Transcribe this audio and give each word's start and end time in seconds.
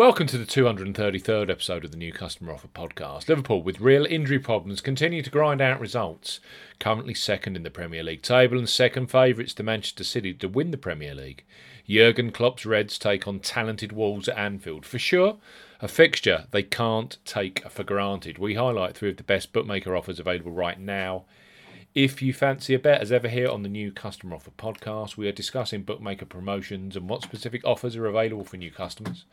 Welcome 0.00 0.28
to 0.28 0.38
the 0.38 0.46
233rd 0.46 1.50
episode 1.50 1.84
of 1.84 1.90
the 1.90 1.96
New 1.98 2.10
Customer 2.10 2.54
Offer 2.54 2.68
podcast. 2.68 3.28
Liverpool, 3.28 3.62
with 3.62 3.82
real 3.82 4.06
injury 4.06 4.38
problems, 4.38 4.80
continue 4.80 5.20
to 5.20 5.28
grind 5.28 5.60
out 5.60 5.78
results. 5.78 6.40
Currently 6.78 7.12
second 7.12 7.54
in 7.54 7.64
the 7.64 7.70
Premier 7.70 8.02
League 8.02 8.22
table 8.22 8.56
and 8.56 8.66
second 8.66 9.08
favourites 9.08 9.52
to 9.52 9.62
Manchester 9.62 10.02
City 10.02 10.32
to 10.32 10.48
win 10.48 10.70
the 10.70 10.78
Premier 10.78 11.14
League. 11.14 11.44
Jurgen 11.86 12.32
Klopp's 12.32 12.64
Reds 12.64 12.98
take 12.98 13.28
on 13.28 13.40
talented 13.40 13.92
Wolves 13.92 14.26
at 14.26 14.38
Anfield. 14.38 14.86
For 14.86 14.98
sure, 14.98 15.36
a 15.82 15.86
fixture 15.86 16.46
they 16.50 16.62
can't 16.62 17.18
take 17.26 17.70
for 17.70 17.84
granted. 17.84 18.38
We 18.38 18.54
highlight 18.54 18.96
three 18.96 19.10
of 19.10 19.18
the 19.18 19.22
best 19.22 19.52
bookmaker 19.52 19.94
offers 19.94 20.18
available 20.18 20.52
right 20.52 20.80
now 20.80 21.26
if 21.94 22.22
you 22.22 22.32
fancy 22.32 22.72
a 22.72 22.78
bet, 22.78 23.02
as 23.02 23.12
ever 23.12 23.28
here 23.28 23.50
on 23.50 23.64
the 23.64 23.68
new 23.68 23.92
Customer 23.92 24.36
Offer 24.36 24.52
podcast, 24.52 25.18
we 25.18 25.28
are 25.28 25.32
discussing 25.32 25.82
bookmaker 25.82 26.24
promotions 26.24 26.96
and 26.96 27.06
what 27.06 27.22
specific 27.22 27.62
offers 27.66 27.96
are 27.96 28.06
available 28.06 28.44
for 28.44 28.56
new 28.56 28.70
customers. 28.70 29.24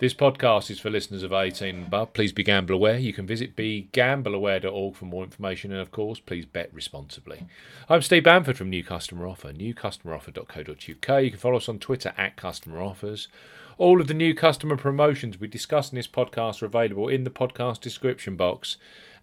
This 0.00 0.14
podcast 0.14 0.70
is 0.70 0.80
for 0.80 0.88
listeners 0.88 1.22
of 1.22 1.34
18 1.34 1.74
and 1.74 1.86
above. 1.86 2.14
Please 2.14 2.32
be 2.32 2.42
gamble 2.42 2.74
aware. 2.74 2.96
You 2.96 3.12
can 3.12 3.26
visit 3.26 3.54
begambleaware.org 3.54 4.94
for 4.96 5.04
more 5.04 5.24
information 5.24 5.72
and, 5.72 5.80
of 5.82 5.90
course, 5.90 6.18
please 6.18 6.46
bet 6.46 6.72
responsibly. 6.72 7.46
I'm 7.86 8.00
Steve 8.00 8.24
Bamford 8.24 8.56
from 8.56 8.70
New 8.70 8.82
Customer 8.82 9.26
Offer, 9.26 9.52
newcustomeroffer.co.uk. 9.52 11.22
You 11.22 11.30
can 11.30 11.38
follow 11.38 11.58
us 11.58 11.68
on 11.68 11.80
Twitter 11.80 12.14
at 12.16 12.36
Customer 12.36 12.80
Offers. 12.80 13.28
All 13.76 14.00
of 14.00 14.06
the 14.06 14.14
new 14.14 14.34
customer 14.34 14.78
promotions 14.78 15.38
we 15.38 15.48
discuss 15.48 15.92
in 15.92 15.96
this 15.96 16.08
podcast 16.08 16.62
are 16.62 16.66
available 16.66 17.10
in 17.10 17.24
the 17.24 17.30
podcast 17.30 17.82
description 17.82 18.36
box 18.36 18.78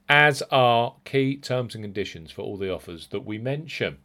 as 0.08 0.44
are 0.52 0.94
key 1.06 1.38
terms 1.38 1.74
and 1.74 1.84
conditions 1.84 2.32
for 2.32 2.44
all 2.44 2.56
the 2.56 2.72
offers 2.72 3.08
that 3.08 3.26
we 3.26 3.40
mention. 3.40 3.98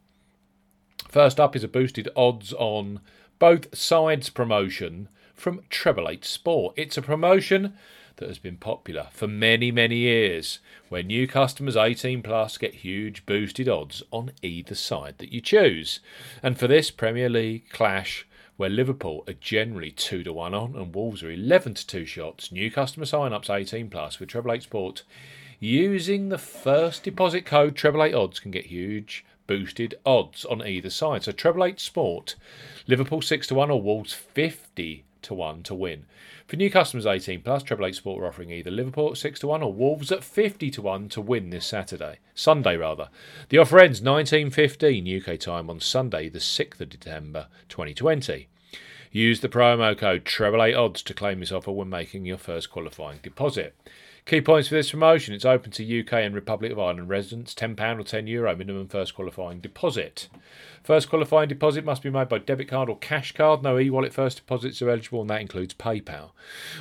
First 1.07 1.39
up 1.39 1.55
is 1.55 1.63
a 1.63 1.67
boosted 1.67 2.09
odds 2.15 2.51
on 2.51 2.99
both 3.37 3.77
sides 3.77 4.31
promotion 4.31 5.07
from 5.33 5.61
Treble 5.69 6.09
Eight 6.09 6.25
Sport. 6.25 6.73
It's 6.77 6.97
a 6.97 7.01
promotion 7.01 7.73
that 8.17 8.27
has 8.27 8.39
been 8.39 8.57
popular 8.57 9.07
for 9.11 9.27
many, 9.27 9.71
many 9.71 9.97
years, 9.97 10.59
where 10.89 11.03
new 11.03 11.27
customers 11.27 11.75
18 11.75 12.21
plus 12.21 12.57
get 12.57 12.75
huge 12.75 13.25
boosted 13.25 13.67
odds 13.67 14.03
on 14.11 14.31
either 14.41 14.75
side 14.75 15.15
that 15.17 15.31
you 15.31 15.41
choose. 15.41 15.99
And 16.41 16.57
for 16.57 16.67
this 16.67 16.91
Premier 16.91 17.29
League 17.29 17.69
clash, 17.69 18.27
where 18.57 18.69
Liverpool 18.69 19.23
are 19.27 19.33
generally 19.33 19.91
2 19.91 20.23
to 20.23 20.33
1 20.33 20.53
on 20.53 20.75
and 20.75 20.93
Wolves 20.93 21.23
are 21.23 21.31
11 21.31 21.73
to 21.73 21.87
2 21.87 22.05
shots, 22.05 22.51
new 22.51 22.69
customer 22.69 23.05
sign 23.05 23.33
ups 23.33 23.49
18 23.49 23.89
plus 23.89 24.19
with 24.19 24.29
Treble 24.29 24.53
Eight 24.53 24.63
Sport 24.63 25.03
Using 25.63 26.27
the 26.27 26.37
first 26.37 27.03
deposit 27.03 27.45
code 27.45 27.77
Treble 27.77 28.03
Eight 28.03 28.13
Odds 28.13 28.41
can 28.41 28.51
get 28.51 28.65
huge 28.65 29.23
boosted 29.47 29.95
odds 30.05 30.43
on 30.43 30.61
either 30.61 30.89
side. 30.89 31.23
So 31.23 31.31
Treble 31.31 31.63
Eight 31.63 31.79
Sport, 31.79 32.35
Liverpool 32.85 33.21
six 33.21 33.47
to 33.47 33.55
one 33.55 33.71
or 33.71 33.81
Wolves 33.81 34.11
fifty 34.11 35.05
to 35.23 35.33
one 35.33 35.63
to 35.63 35.75
win. 35.75 36.05
For 36.47 36.55
new 36.55 36.69
customers 36.69 37.05
18 37.05 37.41
plus, 37.41 37.63
Triple 37.63 37.85
Eight 37.85 37.95
Sport 37.95 38.23
are 38.23 38.27
offering 38.27 38.51
either 38.51 38.71
Liverpool 38.71 39.11
at 39.11 39.17
six 39.17 39.39
to 39.39 39.47
one 39.47 39.63
or 39.63 39.73
Wolves 39.73 40.11
at 40.11 40.23
fifty 40.23 40.69
to 40.71 40.81
one 40.81 41.09
to 41.09 41.21
win 41.21 41.49
this 41.49 41.65
Saturday, 41.65 42.19
Sunday 42.35 42.77
rather. 42.77 43.09
The 43.49 43.57
offer 43.57 43.79
ends 43.79 44.01
19:15 44.01 45.07
UK 45.07 45.39
time 45.39 45.69
on 45.69 45.79
Sunday, 45.79 46.29
the 46.29 46.39
6th 46.39 46.81
of 46.81 46.89
December 46.89 47.47
2020. 47.69 48.47
Use 49.11 49.41
the 49.41 49.49
promo 49.49 49.95
code 49.95 50.25
Treble 50.25 50.75
Odds 50.75 51.03
to 51.03 51.13
claim 51.13 51.39
this 51.39 51.51
offer 51.51 51.71
when 51.71 51.89
making 51.89 52.25
your 52.25 52.39
first 52.39 52.71
qualifying 52.71 53.19
deposit. 53.21 53.75
Key 54.25 54.39
points 54.39 54.69
for 54.69 54.75
this 54.75 54.91
promotion 54.91 55.33
it's 55.33 55.43
open 55.43 55.69
to 55.71 55.99
UK 55.99 56.13
and 56.13 56.33
Republic 56.33 56.71
of 56.71 56.79
Ireland 56.79 57.09
residents, 57.09 57.53
£10 57.53 57.73
or 57.99 58.03
€10 58.03 58.29
Euro 58.29 58.55
minimum 58.55 58.87
first 58.87 59.13
qualifying 59.13 59.59
deposit. 59.59 60.29
First 60.81 61.09
qualifying 61.09 61.49
deposit 61.49 61.83
must 61.83 62.01
be 62.01 62.09
made 62.09 62.29
by 62.29 62.37
debit 62.37 62.69
card 62.69 62.87
or 62.87 62.97
cash 62.97 63.33
card. 63.33 63.63
No 63.63 63.77
e 63.77 63.89
wallet 63.89 64.13
first 64.13 64.37
deposits 64.37 64.81
are 64.81 64.89
eligible, 64.89 65.19
and 65.19 65.29
that 65.29 65.41
includes 65.41 65.73
PayPal. 65.73 66.31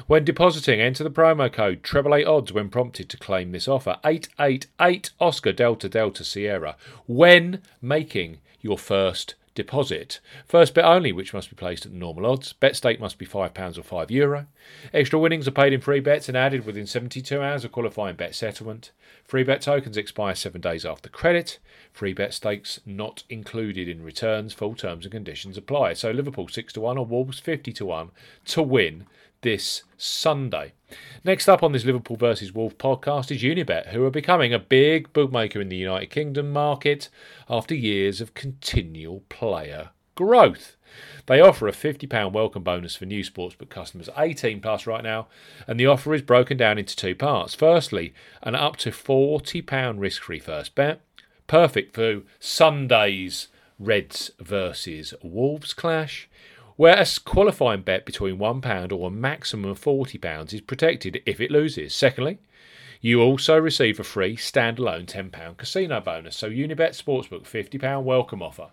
When 0.06 0.24
depositing, 0.24 0.80
enter 0.80 1.02
the 1.02 1.10
promo 1.10 1.52
code 1.52 1.82
treble 1.82 2.14
eight 2.14 2.26
odds 2.26 2.52
when 2.52 2.68
prompted 2.68 3.08
to 3.08 3.16
claim 3.16 3.50
this 3.50 3.66
offer. 3.66 3.98
888 4.04 5.10
Oscar 5.18 5.52
Delta 5.52 5.88
Delta 5.88 6.24
Sierra 6.24 6.76
when 7.08 7.60
making 7.80 8.38
your 8.60 8.78
first 8.78 9.34
deposit. 9.54 10.20
First 10.46 10.74
bet 10.74 10.84
only, 10.84 11.12
which 11.12 11.34
must 11.34 11.50
be 11.50 11.56
placed 11.56 11.84
at 11.86 11.92
the 11.92 11.98
normal 11.98 12.26
odds. 12.26 12.52
Bet 12.52 12.76
stake 12.76 13.00
must 13.00 13.18
be 13.18 13.26
£5 13.26 13.78
or 13.78 13.82
€5. 13.82 14.10
Euro. 14.10 14.46
Extra 14.92 15.18
winnings 15.18 15.46
are 15.46 15.52
paid 15.52 15.72
in 15.72 15.80
free 15.80 16.00
bets 16.00 16.28
and 16.28 16.36
added 16.36 16.64
within 16.64 16.86
72 16.86 17.40
hours 17.40 17.64
of 17.64 17.72
qualifying 17.72 18.16
bet 18.16 18.34
settlement. 18.34 18.92
Free 19.24 19.44
bet 19.44 19.62
tokens 19.62 19.96
expire 19.96 20.34
seven 20.34 20.60
days 20.60 20.84
after 20.84 21.08
credit. 21.08 21.58
Free 21.92 22.12
bet 22.12 22.34
stakes 22.34 22.80
not 22.86 23.24
included 23.28 23.88
in 23.88 24.02
returns. 24.02 24.52
Full 24.52 24.74
terms 24.74 25.04
and 25.04 25.12
conditions 25.12 25.56
apply. 25.56 25.94
So 25.94 26.10
Liverpool 26.10 26.48
6 26.48 26.72
to 26.74 26.80
1 26.80 26.98
or 26.98 27.06
Wolves 27.06 27.38
50 27.38 27.72
to 27.72 27.86
1 27.86 28.10
to 28.46 28.62
win 28.62 29.06
this 29.42 29.82
Sunday. 29.96 30.72
Next 31.24 31.48
up 31.48 31.62
on 31.62 31.72
this 31.72 31.84
Liverpool 31.84 32.16
versus 32.16 32.52
Wolf 32.52 32.78
podcast 32.78 33.30
is 33.30 33.42
Unibet, 33.42 33.88
who 33.88 34.04
are 34.04 34.10
becoming 34.10 34.52
a 34.52 34.58
big 34.58 35.12
bookmaker 35.12 35.60
in 35.60 35.68
the 35.68 35.76
United 35.76 36.10
Kingdom 36.10 36.50
market 36.50 37.08
after 37.48 37.74
years 37.74 38.20
of 38.20 38.34
continual 38.34 39.22
player 39.28 39.90
growth. 40.14 40.76
They 41.26 41.40
offer 41.40 41.68
a 41.68 41.72
£50 41.72 42.32
welcome 42.32 42.62
bonus 42.62 42.96
for 42.96 43.06
new 43.06 43.24
sportsbook 43.24 43.70
customers 43.70 44.08
18 44.16 44.60
plus 44.60 44.86
right 44.86 45.02
now, 45.02 45.28
and 45.66 45.78
the 45.78 45.86
offer 45.86 46.14
is 46.14 46.22
broken 46.22 46.56
down 46.56 46.78
into 46.78 46.94
two 46.94 47.14
parts. 47.14 47.54
Firstly, 47.54 48.12
an 48.42 48.54
up 48.54 48.76
to 48.78 48.90
£40 48.90 49.98
risk 49.98 50.22
free 50.22 50.40
first 50.40 50.74
bet, 50.74 51.00
perfect 51.46 51.94
for 51.94 52.22
Sunday's 52.38 53.48
Reds 53.78 54.30
versus 54.38 55.14
Wolves 55.22 55.72
clash 55.72 56.28
where 56.76 56.98
a 56.98 57.06
qualifying 57.24 57.82
bet 57.82 58.06
between 58.06 58.38
£1 58.38 58.92
or 58.92 59.08
a 59.08 59.10
maximum 59.10 59.70
of 59.70 59.80
£40 59.80 60.52
is 60.52 60.60
protected 60.60 61.22
if 61.26 61.40
it 61.40 61.50
loses. 61.50 61.94
Secondly, 61.94 62.38
you 63.04 63.20
also 63.20 63.58
receive 63.58 63.98
a 63.98 64.04
free 64.04 64.36
standalone 64.36 65.06
£10 65.06 65.56
casino 65.56 66.00
bonus. 66.00 66.36
So 66.36 66.48
Unibet 66.48 66.90
Sportsbook 66.90 67.42
£50 67.42 68.02
welcome 68.04 68.40
offer. 68.40 68.68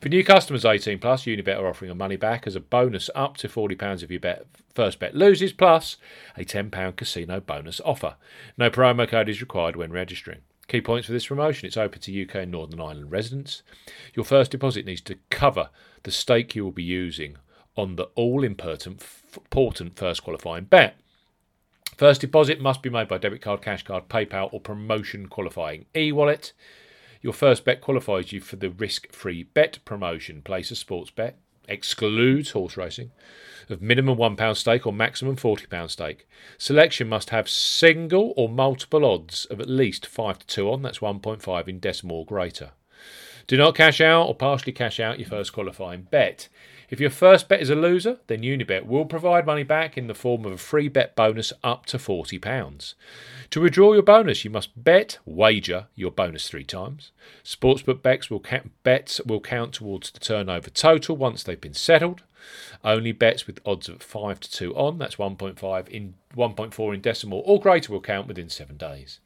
For 0.00 0.08
new 0.08 0.22
customers 0.22 0.64
18 0.64 1.00
plus, 1.00 1.24
Unibet 1.24 1.58
are 1.58 1.68
offering 1.68 1.90
a 1.90 1.94
money 1.94 2.16
back 2.16 2.46
as 2.46 2.54
a 2.54 2.60
bonus 2.60 3.10
up 3.16 3.36
to 3.38 3.48
£40 3.48 4.02
if 4.04 4.10
your 4.12 4.20
bet 4.20 4.46
first 4.72 5.00
bet 5.00 5.16
loses, 5.16 5.52
plus 5.52 5.96
a 6.36 6.44
£10 6.44 6.96
casino 6.96 7.40
bonus 7.40 7.80
offer. 7.84 8.14
No 8.56 8.70
promo 8.70 9.08
code 9.08 9.28
is 9.28 9.40
required 9.40 9.74
when 9.74 9.90
registering. 9.90 10.40
Key 10.66 10.80
points 10.80 11.06
for 11.06 11.12
this 11.12 11.26
promotion 11.26 11.66
it's 11.66 11.76
open 11.76 12.00
to 12.00 12.22
UK 12.22 12.36
and 12.36 12.52
Northern 12.52 12.80
Ireland 12.80 13.10
residents. 13.10 13.62
Your 14.14 14.24
first 14.24 14.50
deposit 14.50 14.86
needs 14.86 15.02
to 15.02 15.18
cover 15.30 15.70
the 16.04 16.10
stake 16.10 16.54
you 16.54 16.64
will 16.64 16.72
be 16.72 16.82
using 16.82 17.36
on 17.76 17.96
the 17.96 18.08
all 18.14 18.44
important 18.44 19.02
first 19.96 20.22
qualifying 20.22 20.64
bet. 20.64 20.96
First 21.96 22.20
deposit 22.20 22.60
must 22.60 22.82
be 22.82 22.90
made 22.90 23.08
by 23.08 23.18
debit 23.18 23.40
card, 23.40 23.62
cash 23.62 23.84
card, 23.84 24.08
PayPal, 24.08 24.52
or 24.52 24.60
promotion 24.60 25.28
qualifying 25.28 25.86
e 25.94 26.10
wallet. 26.12 26.52
Your 27.20 27.32
first 27.32 27.64
bet 27.64 27.80
qualifies 27.80 28.32
you 28.32 28.40
for 28.40 28.56
the 28.56 28.70
risk 28.70 29.12
free 29.12 29.44
bet 29.44 29.78
promotion. 29.84 30.42
Place 30.42 30.70
a 30.70 30.76
sports 30.76 31.10
bet, 31.10 31.38
excludes 31.68 32.50
horse 32.50 32.76
racing, 32.76 33.10
of 33.68 33.80
minimum 33.80 34.18
£1 34.18 34.56
stake 34.56 34.86
or 34.86 34.92
maximum 34.92 35.36
£40 35.36 35.90
stake. 35.90 36.28
Selection 36.58 37.08
must 37.08 37.30
have 37.30 37.48
single 37.48 38.34
or 38.36 38.48
multiple 38.48 39.04
odds 39.04 39.46
of 39.46 39.60
at 39.60 39.68
least 39.68 40.06
5 40.06 40.40
to 40.40 40.46
2 40.46 40.70
on, 40.70 40.82
that's 40.82 40.98
1.5 40.98 41.68
in 41.68 41.78
decimal 41.78 42.18
or 42.18 42.26
greater. 42.26 42.72
Do 43.46 43.56
not 43.56 43.74
cash 43.74 44.00
out 44.00 44.26
or 44.26 44.34
partially 44.34 44.72
cash 44.72 44.98
out 44.98 45.18
your 45.18 45.28
first 45.28 45.52
qualifying 45.52 46.02
bet. 46.10 46.48
If 46.90 47.00
your 47.00 47.10
first 47.10 47.48
bet 47.48 47.60
is 47.60 47.70
a 47.70 47.74
loser, 47.74 48.18
then 48.26 48.42
Unibet 48.42 48.86
will 48.86 49.04
provide 49.04 49.46
money 49.46 49.62
back 49.62 49.96
in 49.96 50.06
the 50.06 50.14
form 50.14 50.44
of 50.44 50.52
a 50.52 50.58
free 50.58 50.88
bet 50.88 51.16
bonus 51.16 51.52
up 51.62 51.86
to 51.86 51.98
£40. 51.98 52.94
To 53.50 53.60
withdraw 53.60 53.92
your 53.92 54.02
bonus, 54.02 54.44
you 54.44 54.50
must 54.50 54.70
bet, 54.82 55.18
wager 55.24 55.86
your 55.94 56.10
bonus 56.10 56.48
three 56.48 56.64
times. 56.64 57.12
Sportsbook 57.44 58.02
bets 58.02 58.30
will, 58.30 58.40
count, 58.40 58.72
bets 58.82 59.20
will 59.24 59.40
count 59.40 59.74
towards 59.74 60.10
the 60.10 60.20
turnover 60.20 60.70
total 60.70 61.16
once 61.16 61.42
they've 61.42 61.60
been 61.60 61.74
settled. 61.74 62.22
Only 62.84 63.12
bets 63.12 63.46
with 63.46 63.60
odds 63.64 63.88
of 63.88 64.02
5 64.02 64.40
to 64.40 64.50
2 64.50 64.74
on, 64.74 64.98
that's 64.98 65.16
1.5 65.16 65.88
in 65.88 66.14
1.4 66.36 66.94
in 66.94 67.00
decimal 67.00 67.42
or 67.46 67.60
greater 67.60 67.92
will 67.92 68.00
count 68.00 68.28
within 68.28 68.50
7 68.50 68.76
days. 68.76 69.20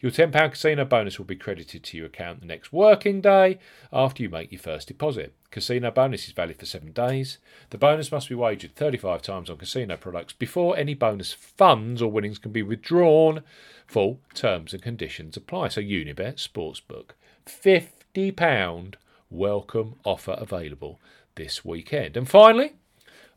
Your 0.00 0.12
£10 0.12 0.32
casino 0.50 0.84
bonus 0.84 1.18
will 1.18 1.24
be 1.24 1.36
credited 1.36 1.82
to 1.84 1.96
your 1.96 2.06
account 2.06 2.40
the 2.40 2.46
next 2.46 2.72
working 2.72 3.20
day 3.20 3.58
after 3.92 4.22
you 4.22 4.28
make 4.28 4.52
your 4.52 4.60
first 4.60 4.88
deposit. 4.88 5.34
Casino 5.50 5.90
bonus 5.90 6.26
is 6.26 6.32
valid 6.32 6.58
for 6.58 6.66
seven 6.66 6.92
days. 6.92 7.38
The 7.70 7.78
bonus 7.78 8.10
must 8.10 8.28
be 8.28 8.34
wagered 8.34 8.74
35 8.74 9.22
times 9.22 9.48
on 9.48 9.56
casino 9.56 9.96
products 9.96 10.32
before 10.32 10.76
any 10.76 10.94
bonus 10.94 11.32
funds 11.32 12.02
or 12.02 12.10
winnings 12.10 12.38
can 12.38 12.52
be 12.52 12.62
withdrawn. 12.62 13.42
Full 13.86 14.20
terms 14.34 14.72
and 14.72 14.82
conditions 14.82 15.36
apply. 15.36 15.68
So, 15.68 15.80
Unibet 15.80 16.36
Sportsbook, 16.36 17.10
£50 17.46 18.94
welcome 19.30 19.94
offer 20.04 20.36
available 20.38 21.00
this 21.36 21.64
weekend. 21.64 22.16
And 22.16 22.28
finally, 22.28 22.74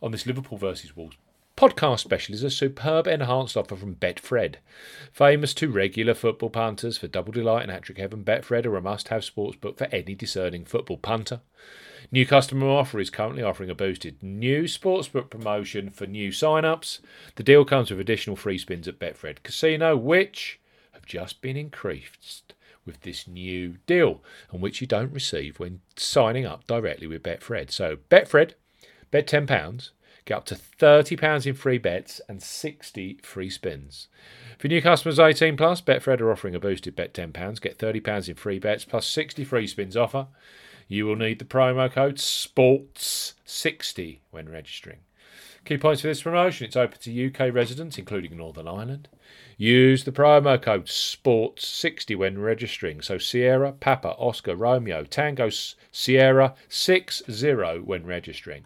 on 0.02 0.12
this 0.12 0.26
Liverpool 0.26 0.58
versus 0.58 0.96
Wolves 0.96 1.18
Podcast 1.58 2.02
Special 2.02 2.36
is 2.36 2.44
a 2.44 2.52
superb 2.52 3.08
enhanced 3.08 3.58
offer 3.58 3.76
from 3.76 3.96
Betfred. 3.96 4.58
Famous 5.12 5.56
to 5.56 5.72
regular 5.72 6.14
football 6.14 6.52
punters 6.52 7.00
for 7.00 7.08
double 7.08 7.32
delight 7.32 7.64
and 7.64 7.72
hat-trick 7.72 7.98
heaven, 7.98 8.24
Betfred 8.24 8.68
are 8.68 8.78
a 8.78 8.82
must-have 8.82 9.24
sportsbook 9.24 9.76
for 9.76 9.86
any 9.86 10.14
discerning 10.14 10.66
football 10.66 10.98
punter. 10.98 11.42
New 12.12 12.28
customer 12.28 12.68
offer 12.68 13.00
is 13.00 13.10
currently 13.10 13.42
offering 13.42 13.72
a 13.72 13.76
boosted 13.76 14.22
new 14.22 14.66
sportsbook 14.66 15.32
promotion 15.32 15.90
for 15.90 16.06
new 16.06 16.32
sign-ups. 16.32 17.02
The 17.38 17.44
deal 17.44 17.66
comes 17.66 17.90
with 17.90 18.00
additional 18.00 18.36
free 18.36 18.60
spins 18.60 18.88
at 18.88 19.00
Betfred 19.00 19.42
Casino, 19.42 19.98
which 19.98 20.60
have 20.92 21.08
just 21.08 21.42
been 21.42 21.58
increased 21.58 22.54
with 22.86 23.02
this 23.02 23.28
new 23.28 23.78
deal, 23.88 24.22
and 24.52 24.62
which 24.62 24.80
you 24.80 24.86
don't 24.86 25.12
receive 25.12 25.60
when 25.60 25.82
signing 25.96 26.46
up 26.46 26.68
directly 26.68 27.08
with 27.08 27.24
Betfred. 27.24 27.72
So 27.72 27.98
Betfred, 28.12 28.52
bet 29.10 29.26
£10, 29.26 29.90
get 30.28 30.38
up 30.38 30.46
to 30.46 30.56
£30 30.56 31.48
in 31.48 31.56
free 31.56 31.78
bets 31.78 32.22
and 32.28 32.44
60 32.44 33.20
free 33.24 33.50
spins. 33.50 34.08
For 34.60 34.68
new 34.68 34.82
customers 34.82 35.20
18 35.20 35.58
plus, 35.58 35.82
Betfred 35.82 36.20
are 36.20 36.32
offering 36.32 36.54
a 36.54 36.60
boosted 36.60 36.96
bet 36.96 37.14
£10, 37.14 37.62
get 37.62 37.80
£30 37.80 38.30
in 38.30 38.36
free 38.36 38.60
bets 38.60 38.86
plus 38.86 39.08
60 39.08 39.44
free 39.46 39.66
spins 39.66 39.98
offer. 39.98 40.28
You 40.88 41.06
will 41.06 41.16
need 41.16 41.40
the 41.40 41.46
promo 41.46 41.92
code 41.92 42.18
SPORTS60 42.18 44.20
when 44.30 44.50
registering. 44.50 45.00
Key 45.66 45.78
points 45.78 46.02
for 46.02 46.08
this 46.08 46.22
promotion 46.22 46.66
it's 46.66 46.78
open 46.78 46.98
to 47.02 47.28
UK 47.28 47.54
residents, 47.54 47.98
including 47.98 48.38
Northern 48.38 48.68
Ireland. 48.68 49.10
Use 49.58 50.04
the 50.04 50.12
promo 50.12 50.62
code 50.62 50.86
SPORTS60 50.86 52.18
when 52.18 52.40
registering. 52.40 53.02
So 53.02 53.18
Sierra, 53.18 53.74
Papa, 53.74 54.16
Oscar, 54.18 54.56
Romeo, 54.56 55.04
Tango, 55.04 55.50
Sierra 55.92 56.56
60 56.70 57.80
when 57.80 58.06
registering. 58.06 58.66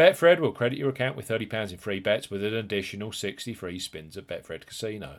Betfred 0.00 0.38
will 0.38 0.52
credit 0.52 0.78
your 0.78 0.88
account 0.88 1.14
with 1.14 1.28
£30 1.28 1.72
in 1.72 1.76
free 1.76 2.00
bets 2.00 2.30
with 2.30 2.42
an 2.42 2.54
additional 2.54 3.12
60 3.12 3.52
free 3.52 3.78
spins 3.78 4.16
at 4.16 4.26
Betfred 4.26 4.64
Casino. 4.64 5.16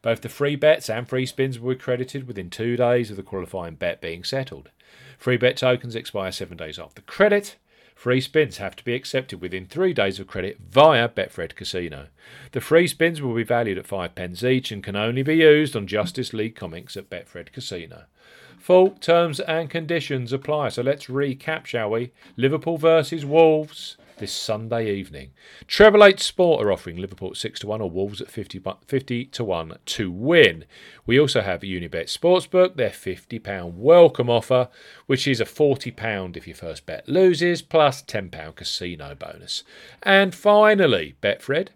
Both 0.00 0.22
the 0.22 0.30
free 0.30 0.56
bets 0.56 0.88
and 0.88 1.06
free 1.06 1.26
spins 1.26 1.60
will 1.60 1.74
be 1.74 1.78
credited 1.78 2.26
within 2.26 2.48
two 2.48 2.74
days 2.74 3.10
of 3.10 3.18
the 3.18 3.22
qualifying 3.22 3.74
bet 3.74 4.00
being 4.00 4.24
settled. 4.24 4.70
Free 5.18 5.36
bet 5.36 5.58
tokens 5.58 5.94
expire 5.94 6.32
seven 6.32 6.56
days 6.56 6.78
after 6.78 7.02
credit. 7.02 7.56
Free 7.94 8.22
spins 8.22 8.56
have 8.56 8.74
to 8.76 8.84
be 8.84 8.94
accepted 8.94 9.42
within 9.42 9.66
three 9.66 9.92
days 9.92 10.18
of 10.18 10.28
credit 10.28 10.56
via 10.66 11.10
Betfred 11.10 11.54
Casino. 11.54 12.06
The 12.52 12.62
free 12.62 12.86
spins 12.86 13.20
will 13.20 13.34
be 13.34 13.44
valued 13.44 13.76
at 13.76 13.86
five 13.86 14.14
pence 14.14 14.42
each 14.42 14.72
and 14.72 14.82
can 14.82 14.96
only 14.96 15.22
be 15.22 15.36
used 15.36 15.76
on 15.76 15.86
Justice 15.86 16.32
League 16.32 16.56
comics 16.56 16.96
at 16.96 17.10
Betfred 17.10 17.52
Casino. 17.52 18.04
Full 18.58 18.92
terms 18.92 19.40
and 19.40 19.68
conditions 19.68 20.32
apply. 20.32 20.70
So 20.70 20.80
let's 20.80 21.08
recap, 21.08 21.66
shall 21.66 21.90
we? 21.90 22.12
Liverpool 22.38 22.78
versus 22.78 23.26
Wolves 23.26 23.98
this 24.22 24.32
Sunday 24.32 24.88
evening. 24.88 25.32
Treble 25.66 26.04
Eight 26.04 26.20
Sport 26.20 26.64
are 26.64 26.70
offering 26.70 26.96
Liverpool 26.96 27.32
at 27.32 27.36
6 27.36 27.58
to 27.58 27.66
1 27.66 27.80
or 27.80 27.90
Wolves 27.90 28.20
at 28.20 28.30
50, 28.30 28.62
50 28.86 29.24
to 29.24 29.42
1 29.42 29.78
to 29.84 30.12
win. 30.12 30.64
We 31.04 31.18
also 31.18 31.40
have 31.40 31.62
Unibet 31.62 32.04
Sportsbook, 32.04 32.76
their 32.76 32.90
£50 32.90 33.74
welcome 33.74 34.30
offer, 34.30 34.68
which 35.06 35.26
is 35.26 35.40
a 35.40 35.44
£40 35.44 36.36
if 36.36 36.46
your 36.46 36.54
first 36.54 36.86
bet 36.86 37.08
loses, 37.08 37.62
plus 37.62 38.00
£10 38.04 38.54
casino 38.54 39.16
bonus. 39.16 39.64
And 40.04 40.32
finally, 40.32 41.16
Betfred. 41.20 41.70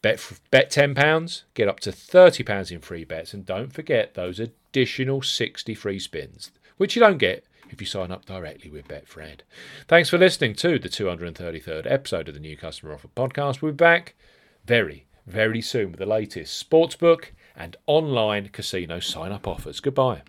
Bet, 0.00 0.32
bet 0.50 0.70
£10, 0.70 1.42
get 1.52 1.68
up 1.68 1.80
to 1.80 1.90
£30 1.90 2.72
in 2.72 2.80
free 2.80 3.04
bets, 3.04 3.34
and 3.34 3.44
don't 3.44 3.74
forget 3.74 4.14
those 4.14 4.40
additional 4.40 5.20
60 5.20 5.74
free 5.74 5.98
spins, 5.98 6.50
which 6.78 6.96
you 6.96 7.00
don't 7.00 7.18
get 7.18 7.44
if 7.72 7.80
you 7.80 7.86
sign 7.86 8.10
up 8.10 8.24
directly 8.24 8.70
with 8.70 8.88
Betfred. 8.88 9.40
Thanks 9.88 10.08
for 10.08 10.18
listening 10.18 10.54
to 10.56 10.78
the 10.78 10.88
233rd 10.88 11.90
episode 11.90 12.28
of 12.28 12.34
the 12.34 12.40
New 12.40 12.56
Customer 12.56 12.94
Offer 12.94 13.08
podcast. 13.08 13.62
We'll 13.62 13.72
be 13.72 13.76
back 13.76 14.14
very, 14.64 15.06
very 15.26 15.60
soon 15.60 15.92
with 15.92 16.00
the 16.00 16.06
latest 16.06 16.68
sportsbook 16.68 17.26
and 17.56 17.76
online 17.86 18.48
casino 18.48 19.00
sign 19.00 19.32
up 19.32 19.46
offers. 19.46 19.80
Goodbye. 19.80 20.22